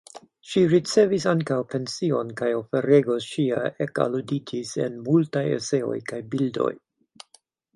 [0.51, 6.75] Ŝi ricevis ankaŭ pension kaj oferego ŝia ekalluditis en multaj eseoj kaj bildoj.